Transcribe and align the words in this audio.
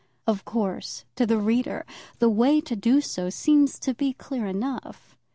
Of 0.25 0.45
course, 0.45 1.05
to 1.15 1.27
the 1.27 1.37
reader, 1.37 1.85
the 2.17 2.27
way 2.27 2.59
to 2.59 2.75
do 2.75 3.01
so 3.01 3.29
seems 3.29 3.77
to 3.81 3.93
be 3.93 4.13
clear 4.13 4.47
enough. 4.47 5.15